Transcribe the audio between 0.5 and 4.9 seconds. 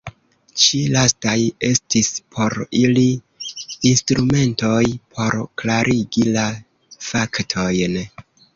Ĉi lastaj estis por ili instrumentoj